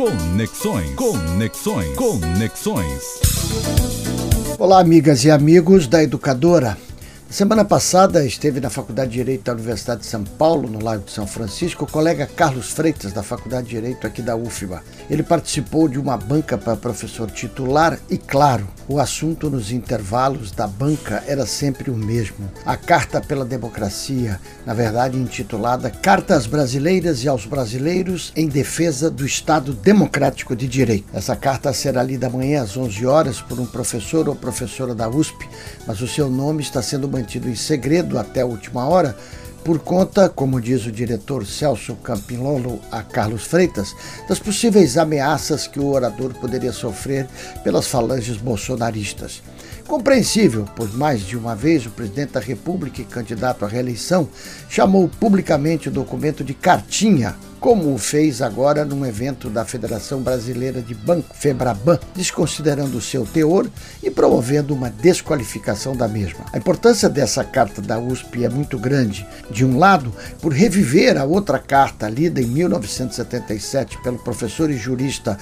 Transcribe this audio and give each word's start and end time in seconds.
Conexões. 0.00 0.94
Conexões. 0.94 1.94
Conexões. 1.94 3.20
Olá, 4.58 4.80
amigas 4.80 5.26
e 5.26 5.30
amigos 5.30 5.86
da 5.86 6.02
Educadora. 6.02 6.78
Semana 7.30 7.64
passada 7.64 8.26
esteve 8.26 8.58
na 8.58 8.68
Faculdade 8.68 9.12
de 9.12 9.18
Direito 9.18 9.44
da 9.44 9.52
Universidade 9.52 10.00
de 10.00 10.08
São 10.08 10.24
Paulo, 10.24 10.68
no 10.68 10.82
Lago 10.82 11.04
de 11.04 11.12
São 11.12 11.28
Francisco, 11.28 11.84
o 11.84 11.90
colega 11.90 12.26
Carlos 12.26 12.72
Freitas, 12.72 13.12
da 13.12 13.22
Faculdade 13.22 13.68
de 13.68 13.76
Direito 13.76 14.04
aqui 14.04 14.20
da 14.20 14.34
UFBA. 14.34 14.82
Ele 15.08 15.22
participou 15.22 15.86
de 15.86 15.96
uma 15.96 16.16
banca 16.16 16.58
para 16.58 16.74
professor 16.74 17.30
titular 17.30 18.00
e, 18.10 18.18
claro, 18.18 18.66
o 18.88 18.98
assunto 18.98 19.48
nos 19.48 19.70
intervalos 19.70 20.50
da 20.50 20.66
banca 20.66 21.22
era 21.24 21.46
sempre 21.46 21.88
o 21.88 21.96
mesmo. 21.96 22.50
A 22.66 22.76
Carta 22.76 23.20
pela 23.20 23.44
Democracia, 23.44 24.40
na 24.66 24.74
verdade 24.74 25.16
intitulada 25.16 25.88
Cartas 25.88 26.48
Brasileiras 26.48 27.22
e 27.22 27.28
aos 27.28 27.46
Brasileiros 27.46 28.32
em 28.34 28.48
Defesa 28.48 29.08
do 29.08 29.24
Estado 29.24 29.72
Democrático 29.72 30.56
de 30.56 30.66
Direito. 30.66 31.06
Essa 31.14 31.36
carta 31.36 31.72
será 31.72 32.02
lida 32.02 32.26
amanhã 32.26 32.62
às 32.62 32.76
11 32.76 33.06
horas 33.06 33.40
por 33.40 33.60
um 33.60 33.66
professor 33.66 34.28
ou 34.28 34.34
professora 34.34 34.96
da 34.96 35.08
USP, 35.08 35.48
mas 35.86 36.00
o 36.00 36.08
seu 36.08 36.28
nome 36.28 36.60
está 36.60 36.82
sendo 36.82 37.06
mantido 37.20 37.48
em 37.48 37.54
segredo 37.54 38.18
até 38.18 38.40
a 38.40 38.46
última 38.46 38.86
hora, 38.86 39.16
por 39.62 39.78
conta, 39.78 40.28
como 40.28 40.60
diz 40.60 40.86
o 40.86 40.92
diretor 40.92 41.46
Celso 41.46 41.94
Campilolo 41.96 42.80
a 42.90 43.02
Carlos 43.02 43.44
Freitas, 43.44 43.94
das 44.26 44.38
possíveis 44.38 44.96
ameaças 44.96 45.66
que 45.66 45.78
o 45.78 45.88
orador 45.88 46.32
poderia 46.34 46.72
sofrer 46.72 47.28
pelas 47.62 47.86
falanges 47.86 48.38
bolsonaristas. 48.38 49.42
Compreensível, 49.86 50.66
pois 50.74 50.94
mais 50.94 51.20
de 51.20 51.36
uma 51.36 51.54
vez 51.54 51.84
o 51.84 51.90
presidente 51.90 52.32
da 52.32 52.40
República 52.40 53.02
e 53.02 53.04
candidato 53.04 53.64
à 53.64 53.68
reeleição 53.68 54.28
chamou 54.68 55.08
publicamente 55.08 55.88
o 55.88 55.92
documento 55.92 56.42
de 56.42 56.54
cartinha 56.54 57.36
como 57.60 57.92
o 57.92 57.98
fez 57.98 58.40
agora 58.40 58.86
num 58.86 59.04
evento 59.04 59.50
da 59.50 59.66
Federação 59.66 60.22
Brasileira 60.22 60.80
de 60.80 60.94
Banco, 60.94 61.34
Febraban, 61.34 62.00
desconsiderando 62.16 62.96
o 62.96 63.02
seu 63.02 63.26
teor 63.26 63.68
e 64.02 64.10
promovendo 64.10 64.74
uma 64.74 64.88
desqualificação 64.88 65.94
da 65.94 66.08
mesma. 66.08 66.46
A 66.52 66.58
importância 66.58 67.08
dessa 67.08 67.44
carta 67.44 67.82
da 67.82 67.98
USP 67.98 68.44
é 68.44 68.48
muito 68.48 68.78
grande. 68.78 69.26
De 69.50 69.64
um 69.64 69.78
lado, 69.78 70.12
por 70.40 70.52
reviver 70.52 71.18
a 71.18 71.24
outra 71.24 71.58
carta 71.58 72.08
lida 72.08 72.40
em 72.40 72.46
1977 72.46 74.02
pelo 74.02 74.18
professor 74.18 74.70
e 74.70 74.78
jurista 74.78 75.36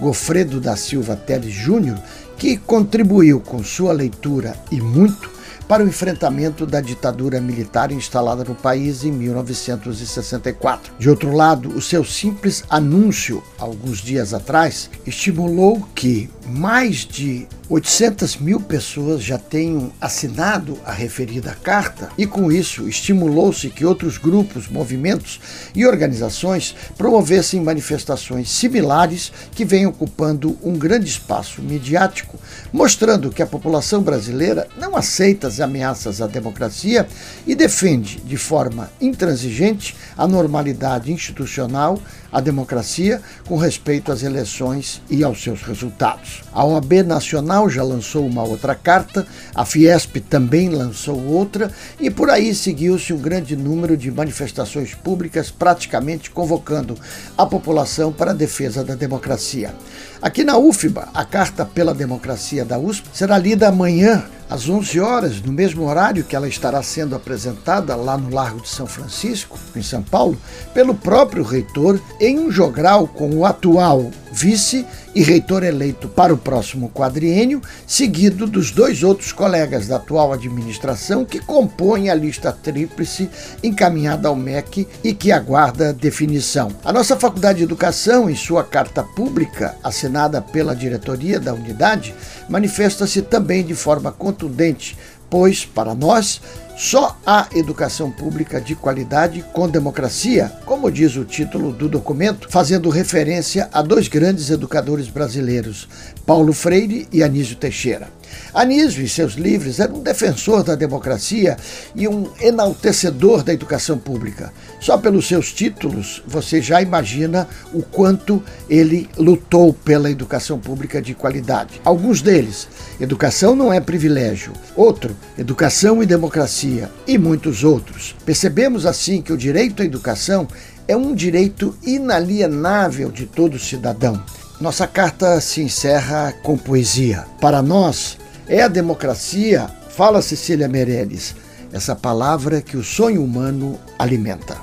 Gofredo 0.00 0.60
da 0.60 0.76
Silva 0.76 1.16
Teles 1.16 1.52
Júnior, 1.52 1.98
que 2.38 2.56
contribuiu 2.56 3.40
com 3.40 3.62
sua 3.64 3.92
leitura 3.92 4.54
e 4.70 4.80
muito 4.80 5.33
para 5.68 5.82
o 5.82 5.88
enfrentamento 5.88 6.66
da 6.66 6.80
ditadura 6.80 7.40
militar 7.40 7.90
instalada 7.90 8.44
no 8.44 8.54
país 8.54 9.04
em 9.04 9.12
1964. 9.12 10.94
De 10.98 11.08
outro 11.08 11.32
lado, 11.32 11.70
o 11.70 11.80
seu 11.80 12.04
simples 12.04 12.64
anúncio, 12.68 13.42
alguns 13.58 13.98
dias 13.98 14.34
atrás, 14.34 14.90
estimulou 15.06 15.86
que 15.94 16.28
mais 16.46 17.06
de 17.06 17.46
800 17.68 18.36
mil 18.36 18.60
pessoas 18.60 19.22
já 19.22 19.38
tenham 19.38 19.90
assinado 19.98 20.78
a 20.84 20.92
referida 20.92 21.56
carta 21.62 22.10
e, 22.18 22.26
com 22.26 22.52
isso, 22.52 22.86
estimulou-se 22.86 23.70
que 23.70 23.86
outros 23.86 24.18
grupos, 24.18 24.68
movimentos 24.68 25.40
e 25.74 25.86
organizações 25.86 26.74
promovessem 26.98 27.62
manifestações 27.62 28.50
similares 28.50 29.32
que 29.52 29.64
vêm 29.64 29.86
ocupando 29.86 30.58
um 30.62 30.76
grande 30.76 31.08
espaço 31.08 31.62
midiático, 31.62 32.38
mostrando 32.70 33.30
que 33.30 33.42
a 33.42 33.46
população 33.46 34.02
brasileira 34.02 34.68
não 34.78 34.94
aceita 34.94 35.46
as 35.46 35.58
ameaças 35.58 36.20
à 36.20 36.26
democracia 36.26 37.08
e 37.46 37.54
defende 37.54 38.20
de 38.20 38.36
forma 38.36 38.90
intransigente 39.00 39.96
a 40.18 40.26
normalidade 40.26 41.10
institucional, 41.10 41.98
a 42.30 42.40
democracia, 42.40 43.22
com 43.46 43.56
respeito 43.56 44.12
às 44.12 44.22
eleições 44.22 45.00
e 45.08 45.24
aos 45.24 45.42
seus 45.42 45.62
resultados. 45.62 46.42
A 46.52 46.64
OAB 46.64 47.04
Nacional 47.04 47.53
já 47.68 47.82
lançou 47.82 48.26
uma 48.26 48.42
outra 48.42 48.74
carta, 48.74 49.26
a 49.54 49.64
Fiesp 49.64 50.16
também 50.28 50.68
lançou 50.68 51.24
outra, 51.24 51.70
e 52.00 52.10
por 52.10 52.28
aí 52.28 52.54
seguiu-se 52.54 53.12
um 53.12 53.18
grande 53.18 53.56
número 53.56 53.96
de 53.96 54.10
manifestações 54.10 54.94
públicas, 54.94 55.50
praticamente 55.50 56.30
convocando 56.30 56.96
a 57.38 57.46
população 57.46 58.12
para 58.12 58.32
a 58.32 58.34
defesa 58.34 58.82
da 58.82 58.94
democracia. 58.94 59.74
Aqui 60.20 60.42
na 60.42 60.58
UFBA, 60.58 61.08
a 61.14 61.24
Carta 61.24 61.64
pela 61.64 61.94
Democracia 61.94 62.64
da 62.64 62.78
USP 62.78 63.08
será 63.12 63.38
lida 63.38 63.68
amanhã 63.68 64.24
às 64.48 64.68
11 64.68 65.00
horas, 65.00 65.40
no 65.40 65.52
mesmo 65.52 65.86
horário 65.86 66.24
que 66.24 66.36
ela 66.36 66.48
estará 66.48 66.82
sendo 66.82 67.14
apresentada 67.14 67.96
lá 67.96 68.16
no 68.16 68.34
Largo 68.34 68.60
de 68.60 68.68
São 68.68 68.86
Francisco, 68.86 69.58
em 69.74 69.82
São 69.82 70.02
Paulo, 70.02 70.36
pelo 70.72 70.94
próprio 70.94 71.42
reitor, 71.42 72.00
em 72.20 72.38
um 72.38 72.50
jogral 72.50 73.06
com 73.06 73.30
o 73.30 73.44
atual 73.44 74.10
vice 74.34 74.84
e 75.14 75.22
reitor 75.22 75.62
eleito 75.62 76.08
para 76.08 76.34
o 76.34 76.36
próximo 76.36 76.90
quadriênio, 76.90 77.62
seguido 77.86 78.48
dos 78.48 78.72
dois 78.72 79.04
outros 79.04 79.30
colegas 79.32 79.86
da 79.86 79.96
atual 79.96 80.32
administração 80.32 81.24
que 81.24 81.38
compõem 81.38 82.10
a 82.10 82.14
lista 82.14 82.50
tríplice 82.50 83.30
encaminhada 83.62 84.26
ao 84.26 84.34
MEC 84.34 84.88
e 85.04 85.14
que 85.14 85.30
aguarda 85.30 85.92
definição. 85.92 86.72
A 86.84 86.92
nossa 86.92 87.16
Faculdade 87.16 87.58
de 87.58 87.64
Educação, 87.64 88.28
em 88.28 88.34
sua 88.34 88.64
carta 88.64 89.04
pública, 89.04 89.76
assinada 89.84 90.42
pela 90.42 90.74
diretoria 90.74 91.38
da 91.38 91.54
unidade, 91.54 92.12
manifesta-se 92.48 93.22
também 93.22 93.64
de 93.64 93.74
forma 93.74 94.10
contundente, 94.34 94.98
pois, 95.30 95.64
para 95.64 95.94
nós, 95.94 96.40
só 96.76 97.16
há 97.24 97.46
educação 97.54 98.10
pública 98.10 98.60
de 98.60 98.74
qualidade 98.74 99.44
com 99.52 99.68
democracia, 99.68 100.52
como 100.66 100.90
diz 100.90 101.14
o 101.14 101.24
título 101.24 101.72
do 101.72 101.88
documento, 101.88 102.48
fazendo 102.50 102.90
referência 102.90 103.68
a 103.72 103.80
dois 103.80 104.08
grandes 104.08 104.50
educadores 104.50 105.08
brasileiros, 105.08 105.88
Paulo 106.26 106.52
Freire 106.52 107.06
e 107.12 107.22
Anísio 107.22 107.56
Teixeira. 107.56 108.08
Anísio 108.52 109.04
e 109.04 109.08
seus 109.08 109.34
livros 109.34 109.78
era 109.78 109.92
um 109.92 110.02
defensor 110.02 110.64
da 110.64 110.74
democracia 110.74 111.56
e 111.94 112.08
um 112.08 112.28
enaltecedor 112.40 113.44
da 113.44 113.52
educação 113.52 113.96
pública. 113.96 114.52
Só 114.80 114.98
pelos 114.98 115.28
seus 115.28 115.52
títulos 115.52 116.22
você 116.26 116.60
já 116.60 116.82
imagina 116.82 117.48
o 117.72 117.82
quanto 117.82 118.42
ele 118.68 119.08
lutou 119.16 119.72
pela 119.72 120.10
educação 120.10 120.58
pública 120.58 121.00
de 121.00 121.14
qualidade. 121.14 121.80
Alguns 121.84 122.20
deles, 122.20 122.66
educação 123.00 123.56
não 123.56 123.72
é 123.72 123.80
privilégio. 123.80 124.52
Outro, 124.76 125.16
educação 125.38 126.02
e 126.02 126.06
democracia. 126.06 126.90
E 127.06 127.18
muitos 127.18 127.64
outros. 127.64 128.14
Percebemos 128.24 128.86
assim 128.86 129.20
que 129.20 129.32
o 129.32 129.36
direito 129.36 129.82
à 129.82 129.84
educação 129.84 130.46
é 130.86 130.96
um 130.96 131.14
direito 131.14 131.76
inalienável 131.82 133.10
de 133.10 133.26
todo 133.26 133.58
cidadão. 133.58 134.22
Nossa 134.60 134.86
carta 134.86 135.40
se 135.40 135.60
encerra 135.62 136.32
com 136.42 136.56
poesia. 136.56 137.24
Para 137.40 137.60
nós, 137.60 138.16
é 138.46 138.62
a 138.62 138.68
democracia, 138.68 139.68
fala 139.90 140.22
Cecília 140.22 140.68
Meirelles, 140.68 141.34
essa 141.72 141.96
palavra 141.96 142.60
que 142.60 142.76
o 142.76 142.84
sonho 142.84 143.24
humano 143.24 143.78
alimenta. 143.98 144.56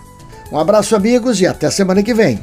Um 0.52 0.58
abraço, 0.58 0.96
amigos, 0.96 1.42
e 1.42 1.48
até 1.48 1.70
semana 1.70 2.04
que 2.04 2.14
vem. 2.14 2.40